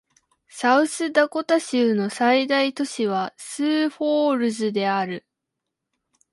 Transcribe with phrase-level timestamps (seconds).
[0.49, 5.27] サウスダコタ州の最大都市はスーフォールズである